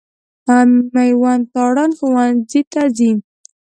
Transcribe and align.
مېوند 0.93 1.43
تارڼ 1.53 1.77
ښوونځي 1.97 2.61
ته 2.71 2.81
ځي. 2.97 3.11